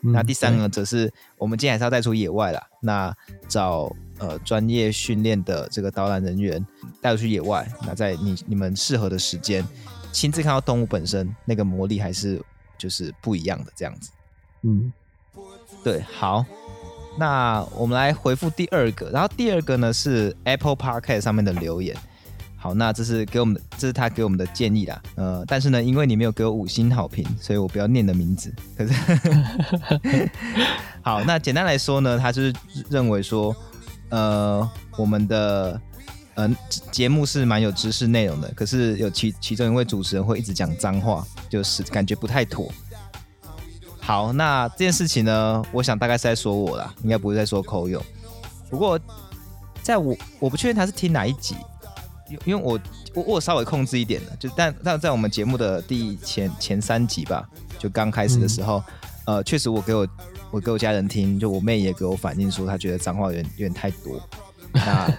[0.00, 3.14] 嗯、那第三个则是我们今天还是要带出野外啦，那
[3.48, 6.66] 找呃专业训练的这个导览人员
[7.02, 9.62] 带出去野外，那在你你们适合的时间，
[10.10, 12.42] 亲自看到动物本身那个魔力还是
[12.78, 14.10] 就是不一样的这样子。
[14.62, 14.92] 嗯，
[15.84, 16.44] 对，好，
[17.18, 21.96] 那我们来回复第二个，然后第二个呢是 Apple Podcast 上面的留言。
[22.60, 25.00] 好，那这是给我们的，这是他给我们的建议啦。
[25.14, 28.52] 呃，但是呢，因为你没有给我五星好评，所以我不要念的名字。
[28.76, 28.92] 可是，
[31.00, 32.52] 好，那简单来说呢，他就是
[32.90, 33.54] 认为说，
[34.08, 35.80] 呃，我们的
[36.38, 36.48] 呃
[36.92, 42.70] 节目是蛮有知识内容的，可是有其其中一位主持人会一直讲脏话，就是感觉不太妥。
[43.98, 48.00] 好，那这件事情呢，我想大概是在说我啦，应该不会在说口友。
[48.70, 48.98] 不过，
[49.82, 51.56] 在我我不确定他是听哪一集。
[52.44, 52.78] 因为我
[53.14, 57.48] 我我稍微控制一点的，就但但在我们节目的第前前三集吧，
[57.78, 58.84] 就刚开始的时候，
[59.24, 60.06] 嗯、呃，确实我给我
[60.50, 64.20] 我给我家人听，就我妹也给我反映说，她觉得脏话有点有点太多。
[64.74, 65.10] 那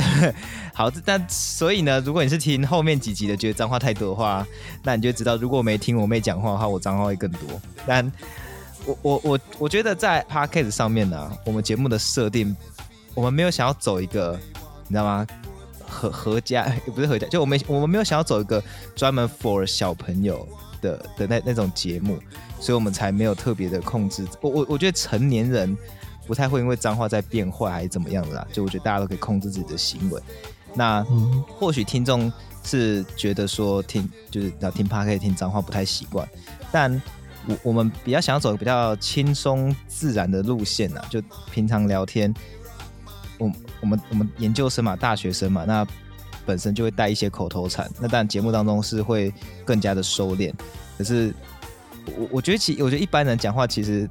[0.74, 4.46] 好，但所以呢，如果你是听后面几集的，觉得脏话太多的话，
[4.82, 7.60] 那你就知道，如果我没听我妹讲话的话，我脏话会更多。
[7.86, 8.10] 但
[8.86, 12.56] 我我我我觉得在 Podcast 上面呢、我们节目的设定，
[13.14, 14.38] 我们没有想要走一个，
[14.88, 15.26] 你知道吗？
[15.86, 18.62] 合合家也 不是合家，就我们我们没有想要走一个
[18.96, 20.48] 专门 for 小朋友
[20.80, 22.18] 的的那那种节目，
[22.58, 24.26] 所以我们才没有特别的控制。
[24.40, 25.76] 我我我觉得成年人
[26.32, 30.18] 不太会因为脏话在变坏还是怎么样的啦，就我觉得大家都可以控制自己的行为。
[30.74, 31.04] 那
[31.46, 32.32] 或许听众
[32.64, 36.26] 是觉得说听就是要听 Podcast 可以听脏话不太习惯，
[36.72, 36.90] 但
[37.46, 42.32] 我我们比较想要走比较轻松自然的路线啊，就平常聊天。
[43.36, 45.86] 我我们我们研究生嘛，大学生嘛，那
[46.46, 47.86] 本身就会带一些口头禅。
[48.00, 49.30] 那当然节目当中是会
[49.66, 50.50] 更加的收敛。
[50.96, 51.34] 可是
[52.16, 54.08] 我我觉得其我觉得一般人讲话其实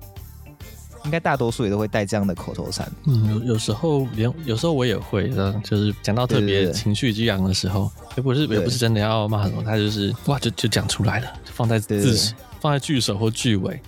[1.06, 2.92] 应该大多数也都会带这样的口头禅。
[3.06, 5.30] 嗯，有有时候连有时候我也会，
[5.64, 13.82] 就是讲到特别情绪激昂的时候，也不是也不是真的要骂什么，他就是哇就就讲出来了，放在字放在句首或句尾。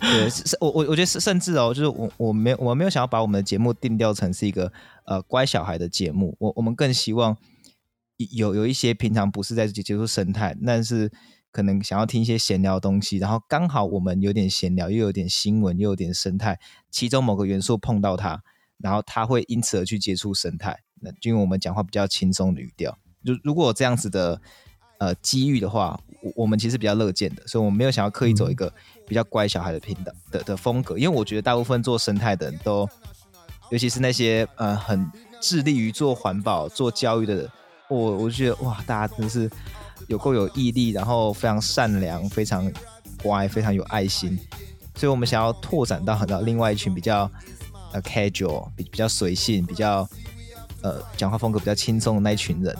[0.00, 4.72] 对，是我我我觉得是甚至哦，就是我我没有我没有想要把我们的节目定调成是一个
[5.06, 7.36] 呃乖小孩的节目，我我们更希望
[8.16, 11.10] 有有一些平常不是在接触生态，但是
[11.50, 16.58] 可能想要听一些闲聊东西，然后刚好我们有点闲聊，又有点新闻，又有点生态，
[16.90, 18.42] 其中某个元素碰到它，
[18.78, 24.40] 然后它会因此而去接触生态，那就因为我们讲话比较轻松的语调，如如果这样子的
[24.98, 28.72] 呃机遇的话，我我们其实比较乐见的，所以我们没有想要刻意走一个。
[29.08, 32.86] 比较乖小孩的频道的的风格，因为我觉得大部分做生态的人都，
[33.70, 37.50] 尤其是那些呃很致力于做环保、做教育的人，
[37.88, 39.50] 我我觉得哇，大家真是
[40.08, 42.70] 有够有毅力，然后非常善良、非常
[43.22, 44.36] 乖、非常有爱心，
[44.96, 47.30] 所以我们想要拓展到很到另外一群比较
[47.92, 50.08] 呃 casual、比比较随性、比较
[50.82, 52.76] 呃讲话风格比较轻松的那一群人，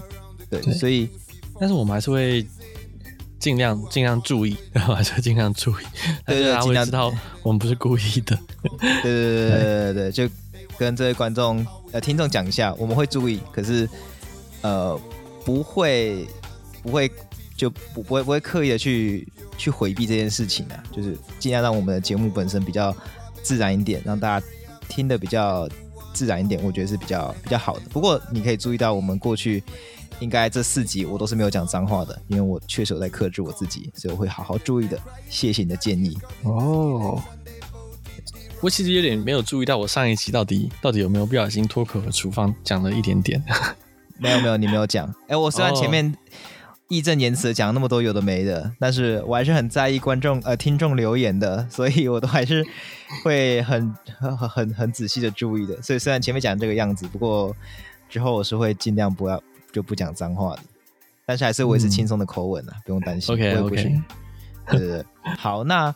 [0.50, 1.08] 对，对所以
[1.60, 2.44] 但是我们还是会。
[3.40, 5.00] 尽量 尽量注意，对吧？
[5.00, 5.84] 就尽量注意，
[6.26, 7.14] 对对，尽量知道
[7.44, 8.36] 我们不是故意的。
[8.60, 10.28] 对对对对对对，就
[10.76, 13.88] 跟这位观众呃听众讲一下，我们会注意，可是
[14.62, 15.00] 呃
[15.44, 16.26] 不会
[16.82, 17.10] 不会
[17.56, 22.94] 就不不会不会刻意的去去回避这件事情啊，就是尽量让我们的节目本身比较
[23.42, 24.46] 自然一点，让大家
[24.88, 25.68] 听得比较
[26.12, 27.82] 自然一点，我觉得是比较比较好的。
[27.90, 29.62] 不过你可以注意到我们过去。
[30.20, 34.98] 应该这四集我都是没有讲脏话的，因为我确实有在克制我自己，所以我会好好注意的。
[35.28, 37.22] 谢谢你的建议哦。
[38.60, 43.40] 我其实有点没有注意到，我上一期到底到底有没有不小心脱口而出放讲了一点点。
[44.18, 45.08] 没有没有，你没有讲。
[45.28, 46.12] 哎，我虽然前面
[46.88, 52.64] 义正言辞讲那么多有的没的，但是我还是很在意观众呃听众留言的，所以我都还是
[53.24, 55.80] 会很很很很仔细的注意的。
[55.82, 57.54] 所以虽然前面讲这个样子，不过
[58.08, 59.42] 之后我是会尽量不要。
[59.70, 60.62] 就不讲脏话的，
[61.26, 63.34] 但是还是维持轻松的口吻啊，嗯、不用担心。
[63.34, 63.76] OK OK，
[64.70, 65.04] 对对对，
[65.36, 65.94] 好，那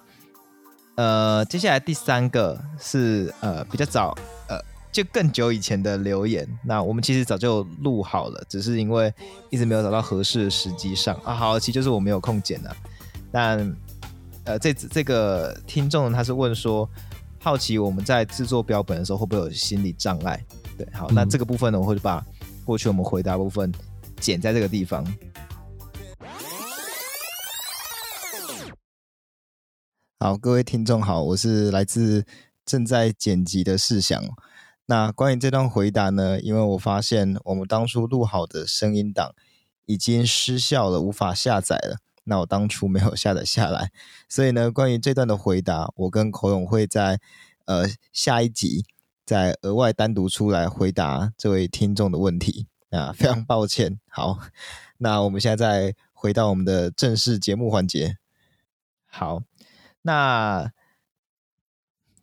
[0.97, 4.15] 呃，接下来第三个是呃比较早
[4.47, 4.61] 呃
[4.93, 9.13] 就更久以前的留言，那我们其实早就录好了，只是因为
[9.51, 11.35] 一直没有找到合适的时机上啊。
[11.35, 12.77] 好，其实就是我没有空剪了。
[13.33, 13.77] 但
[14.45, 16.89] 呃这这个听众他是问说，
[17.41, 20.45] 好奇我们在制作标本的时候会不会有心理障碍？
[20.77, 22.25] 对，好，那这个部分呢，我会把。
[22.65, 23.73] 过去我们回答部分
[24.21, 25.05] 剪在这个地方。
[30.21, 32.25] 好，各位听众好，我是来自
[32.65, 34.23] 正在剪辑的世祥。
[34.87, 39.35] 那关于这段回答呢，因为我发现我们当初录好的声音档
[39.87, 41.99] 已经失效了，无法下载了。
[42.25, 43.90] 那我当初没有下载下来，
[44.29, 47.21] 所以呢，关于这段的回答，我跟口勇会在
[47.66, 48.85] 呃下一集。
[49.25, 54.01] 再额外单独出来回答这位听众的问题啊，非常抱歉。
[54.11, 54.37] 好，
[54.99, 58.18] 那我们现在再回到我们的正式节目环节。
[59.07, 59.42] 好，
[60.03, 60.73] 那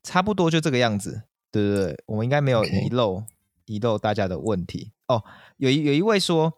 [0.04, 1.24] 差不多就这个样子。
[1.52, 3.24] 对对对，我们应该没有遗漏
[3.66, 5.24] 遗.漏大家的问题哦。
[5.58, 6.54] 有一有一位说，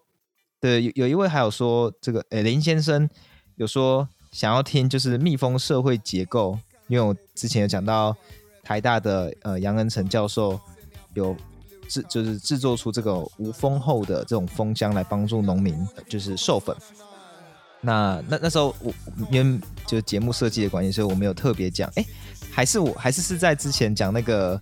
[0.60, 3.08] 对，有有一位还有说这个，诶，林先生
[3.56, 8.16] 有说想要听就是蜜蜂社会结构，因为我之前有讲到
[8.62, 10.58] 台大的呃杨恩成教授
[11.14, 11.36] 有
[11.88, 15.74] 制就是制作出这个无蜂后的这种蜂箱来帮助农民
[16.08, 16.74] 就是授粉。
[17.80, 18.94] 那那那时候我
[19.30, 21.90] 因为就是节目设计的关系，所以我没有特别讲。
[21.96, 22.06] 哎，
[22.52, 24.60] 还是我还是是在之前讲那个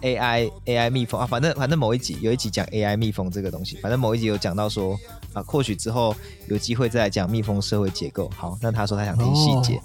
[0.00, 4.96] AI AI 蜜蜂啊，反正反正某一集有一集讲 AI 蜜蜂这个东西，反正某一集有讲到说
[5.32, 6.14] 啊，或许之后
[6.46, 8.30] 有机会再来讲蜜蜂社会结构。
[8.36, 9.82] 好，那他说他想听细节，哦、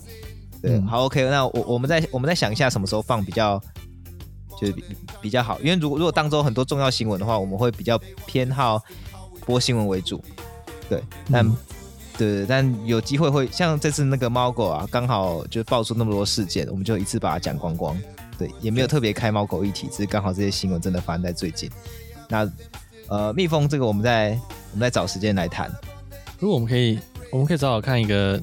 [0.61, 3.59] 对，嗯、好 OK，那我我们再我们再想一下什么时候放比较
[4.59, 4.83] 就是比，
[5.23, 8.79] 比较好，因为如果如果当中很多重要新闻的话，我们会比较偏好
[9.45, 10.23] 播新闻为主，
[10.87, 11.43] 对，那。
[12.19, 17.97] 嗯对，但有机会会像这次那个猫狗啊，刚好就爆出那么多事件，我们就一次把它讲光光。
[18.37, 21.69] 对，也没有特别开猫狗一题，只是刚好这些新闻真的发生在最近。
[22.27, 22.49] 那
[23.07, 24.39] 呃，蜜蜂这个，我们在
[24.71, 25.71] 我们在找时间来谈。
[26.39, 26.99] 如果我们可以，
[27.31, 28.41] 我们可以找找看一个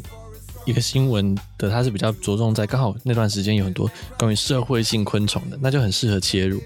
[0.64, 6.62] 一个新闻的，它是比较着重在刚好那段时间有很多关于社会性昆虫的，那就很适合切入。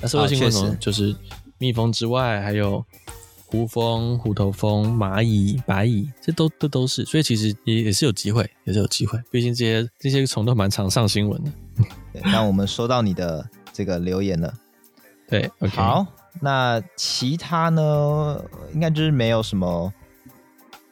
[0.00, 1.14] 那社会性昆虫就是
[1.58, 2.84] 蜜蜂之外，还有。
[3.54, 9.16] 胡蜂、虎头蜂、蚂蚁、白蚁，这都这都是，所以其实也也是有机会，也是有机会。
[9.30, 11.52] 毕竟这些这些虫都蛮常上新闻的。
[12.12, 14.52] 对，那我们收到你的这个留言了。
[15.28, 16.04] 对，okay、好，
[16.40, 19.92] 那其他呢，应该就是没有什么，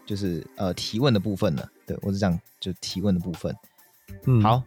[0.07, 1.69] 就是呃提问的部分了。
[1.85, 3.53] 对，我是讲，就提问的部分。
[4.27, 4.63] 嗯，好，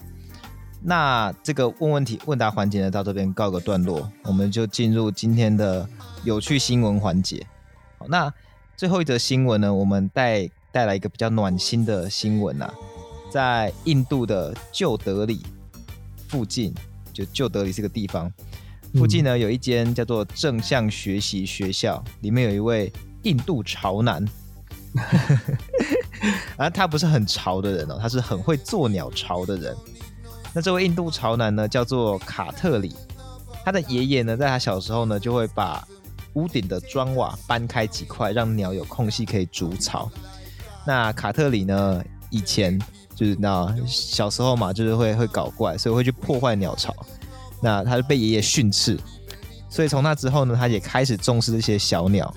[0.84, 5.88] 那这个问问题问答环节呢，到这边告个段落，我们就进入今天的
[6.25, 7.47] 有趣新闻环节。
[8.10, 8.34] 那
[8.78, 9.74] 最后一则新闻呢？
[9.74, 12.74] 我们带带来一个比较暖心的新闻啊，
[13.32, 15.41] 在印度的旧德里
[16.28, 16.74] 附近，
[17.13, 18.32] 就旧德里这个地方
[18.94, 22.91] 附近呢，有一间叫做正向学习学校，里面有一位
[23.24, 24.26] 印度潮男，
[26.58, 29.76] 而 他不是很潮的人哦，他是很会做鸟巢的人。
[30.54, 32.96] 那这位印度潮男呢，叫做卡特里，
[33.63, 35.86] 他的爷爷呢，在他小时候呢，就会把
[36.36, 40.10] 屋顶的砖瓦搬开几块，让鸟有空隙可以筑巢。
[40.86, 42.04] 那卡特里呢？
[42.32, 42.78] 以前
[43.13, 46.93] 就是那小时候嘛，就是会会搞怪，所以会去破坏鸟巢。
[47.62, 49.00] 那他就被爷爷训斥，
[49.69, 52.34] 所以从那之后呢，他也开始重视这些小鸟。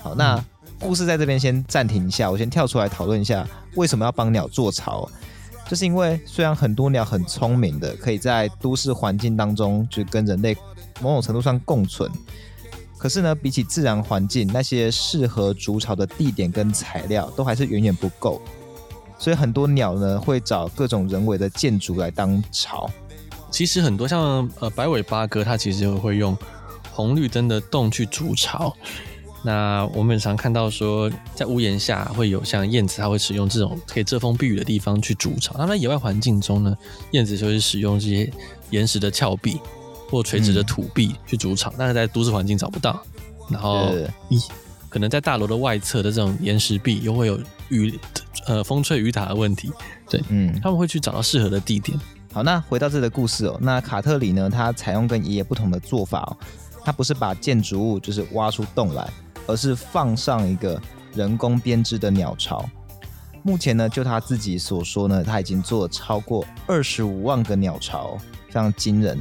[0.00, 0.44] 好，那
[0.78, 5.08] 故事在这边先暂停一下，我先跳出来讨论一下为什么要帮鸟做巢。
[5.66, 10.54] 就是因为虽然很多鸟很聪明的，可以在都市环境当中就跟人类
[11.00, 12.10] 某种程度上共存。
[13.02, 18.40] 可是呢，比起自然环境，那些适合筑巢的地点跟材料都还是远远不够，
[19.18, 22.88] 所以很多鸟呢会找各种人为的建筑来当巢。
[23.50, 26.38] 其实很多像呃白尾八哥，它其实会用
[26.92, 28.72] 红绿灯的洞去筑巢。
[29.42, 35.56] 那我们常看到说，在屋檐下会有像燕子，它会使用这种可以遮风避雨的地方去筑巢。
[35.58, 36.72] 那在野外环境中呢，
[37.10, 38.32] 燕子就会使用这些
[38.70, 39.60] 岩石的峭壁。
[40.12, 43.02] 或垂直的土壁去筑巢，嗯、但是在都市环境找不到。
[43.48, 43.90] 然后，
[44.28, 44.38] 一
[44.90, 47.98] 可能在大楼的外侧的这种岩石壁，又会有雨
[48.46, 49.72] 呃风吹雨打的问题。
[50.10, 51.98] 对，嗯，他们会去找到适合的地点。
[52.30, 56.36] 好，那回到这个故事哦，那卡特里呢，他采用跟爷爷不同的做法哦，
[56.84, 59.10] 他不是把建筑物就是挖出洞来，
[59.46, 60.78] 而是放上一个
[61.14, 62.68] 人工编织的鸟巢。
[63.42, 69.18] 目前呢，就他自己所说呢，他已经做了超过二十五万个鸟巢，非常惊人。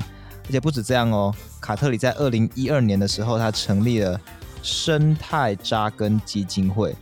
[0.51, 4.19] 而且不止这样哦，卡特里在二零一二年的时候，他成立了
[4.61, 6.93] 生态扎根基金会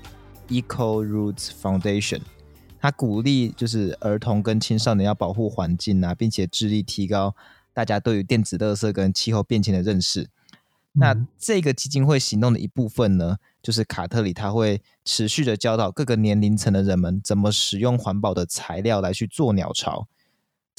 [0.49, 2.21] （Eco Roots Foundation），
[2.79, 7.35] 他鼓励就是儿童跟青少年要保护环境啊，并且致力提高
[7.73, 10.21] 大家对于电子垃圾跟气候变迁的认识。
[10.21, 10.29] 嗯、
[10.99, 20.07] 那这个基金会行动的一部分呢，就是卡特里他会持续的教导各个年龄层的人们怎么使用环保的材料来去做鸟巢。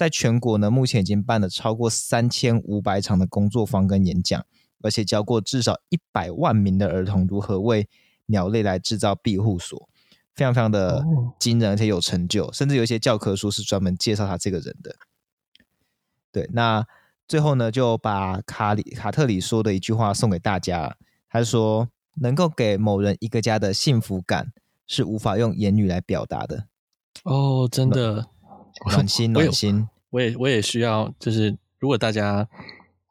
[0.01, 4.43] 在全国呢，目前已经办了超过三千五百场的工作坊跟演讲，
[4.81, 7.87] 而且教过至少一百万名的儿童如何为
[8.25, 9.91] 鸟类来制造庇护所，
[10.35, 11.05] 非常非常的
[11.39, 14.97] 惊人，而且有成就，甚至有一些教科书是专门介绍他这个人的。
[16.33, 16.87] 对，那
[17.29, 20.97] 最后呢，就把卡里卡特里说的一句话送给大家，
[21.29, 21.91] 他说
[22.23, 24.51] ：“能够给某人一个家的幸福感，
[24.87, 26.69] 是无法用言语来表达的。”
[27.25, 28.31] 哦，真的。
[28.91, 32.47] 暖心暖心，我也我也需要，就是如果大家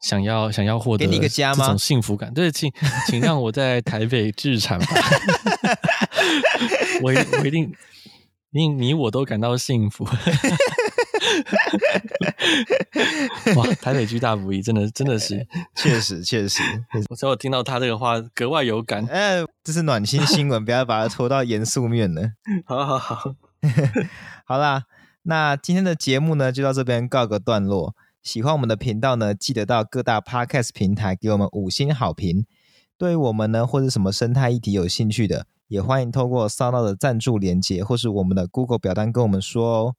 [0.01, 2.71] 想要想要获得这种幸福感，对，请
[3.07, 4.87] 请让我在台北置产吧，
[7.03, 7.71] 我我一定，
[8.51, 10.05] 你你我都感到幸福。
[13.55, 15.45] 哇，台北居大不易，真的真的是，
[15.75, 16.61] 确实确实。
[17.09, 19.05] 我只有听到他这个话格外有感。
[19.07, 22.31] 哎，这是暖心新闻，不要把它拖到严肃面了。
[22.65, 23.35] 好好好，
[24.45, 24.83] 好啦，
[25.29, 27.95] 那今天的节目呢，就到这边告个段落。
[28.23, 32.47] 喜欢我们的频道呢，记得到各大 Podcast 平台给我们五星好评。
[32.97, 39.95] 对于我们呢，或者什么生态议题有兴趣的，也欢迎透过 Sound 的赞助连接，或是我们的 Google 表单跟我们说哦。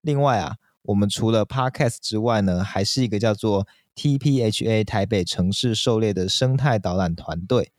[0.00, 7.70] 另外啊，我们除了 Podcast 之外呢，还是一个叫做 TPHA 台北城市狩猎的生态导览团队。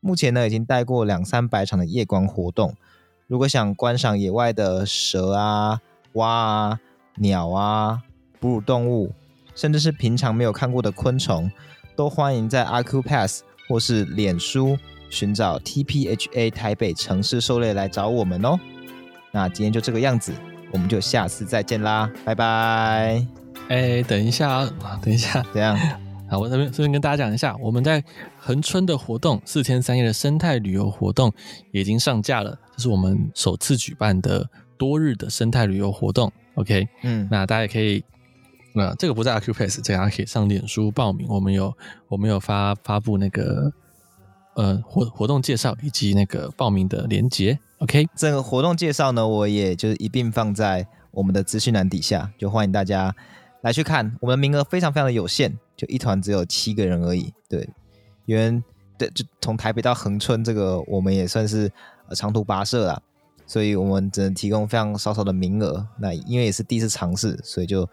[0.00, 2.74] 目前呢，已经带过两三百场的夜光活动。
[3.26, 5.82] 如果想观赏野外的蛇啊、
[6.16, 6.80] 蛙啊、
[7.14, 8.02] 鸟啊、
[8.40, 9.14] 哺乳动物，
[9.54, 11.50] 甚至是平常没有看过的昆虫，
[11.94, 14.76] 都欢迎在 Accupass 或是脸书
[15.08, 18.58] 寻找 TPHA 台北城市狩猎来找我们哦。
[19.32, 20.32] 那今天就这个样子，
[20.72, 23.26] 我们就下次再见啦，拜拜。
[23.68, 25.76] 哎，等一下啊，等一下，怎样？
[26.28, 28.02] 好，我这边这边跟大家讲一下，我们在
[28.38, 31.32] 恒春的活动四天三夜的生态旅游活动
[31.72, 34.48] 已经上架了，这是我们首次举办的
[34.78, 36.32] 多日的生态旅游活动。
[36.54, 38.04] OK，嗯，那大家也可以。
[38.74, 41.26] 那这个不在 Accupass，这个大家可以上脸书报名。
[41.28, 41.74] 我们有
[42.08, 43.72] 我们有发发布那个
[44.54, 47.58] 呃活活动介绍以及那个报名的链接。
[47.78, 53.14] OK，这个活动介绍呢，我也就是一并放在我们的资讯栏底下，就欢迎大家
[53.62, 54.14] 来去看。
[54.20, 57.32] 我们的名额非常非常的有限，就一团只有七个人而已。
[57.48, 57.66] 对，
[58.26, 58.62] 因为
[58.98, 61.70] 对，就从台北到恒春这个，我们也算是
[62.14, 63.02] 长途跋涉啦，
[63.46, 65.86] 所以我们只能提供非常少少的名额。
[65.98, 67.88] 那因为也是第一次尝试，所以就。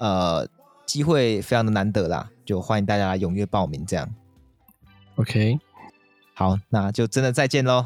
[0.00, 0.46] 呃，
[0.86, 4.08] 机会非常的难得啦，就欢迎大家踊跃报名，这样。
[5.16, 5.58] OK，
[6.34, 7.84] 好，那就真的再见喽。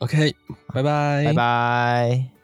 [0.00, 0.36] OK，
[0.66, 2.39] 拜拜，拜拜。